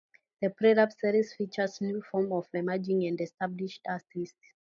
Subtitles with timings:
[0.41, 4.35] The Play Lab series features new work from emerging and established artists.